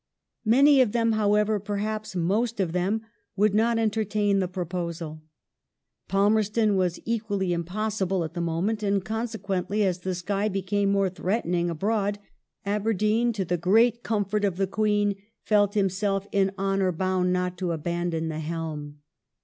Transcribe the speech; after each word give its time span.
Many 0.45 0.81
of 0.81 0.93
them, 0.93 1.11
however, 1.11 1.59
perhaps 1.59 2.15
most 2.15 2.59
of 2.59 2.71
them, 2.71 3.03
would 3.35 3.53
not 3.53 3.77
entertain 3.77 4.39
the 4.39 4.47
proposal. 4.47 5.21
Palmerston 6.07 6.75
was 6.75 6.99
equally 7.05 7.53
impossible 7.53 8.23
at 8.23 8.33
the 8.33 8.41
moment, 8.41 8.81
and 8.81 9.05
consequently, 9.05 9.83
as 9.83 9.99
the 9.99 10.15
sky 10.15 10.49
became 10.49 10.91
more 10.91 11.11
threatening 11.11 11.69
abroad, 11.69 12.17
Aberdeen, 12.65 13.31
to 13.33 13.45
the 13.45 13.57
great 13.57 14.01
comfort 14.01 14.43
of 14.43 14.57
the 14.57 14.65
Queen, 14.65 15.17
felt 15.43 15.75
himself 15.75 16.25
in 16.31 16.49
honour 16.57 16.91
bound 16.91 17.31
not 17.31 17.55
to 17.59 17.71
abandon 17.71 18.27
the 18.27 18.39
helm. 18.39 19.01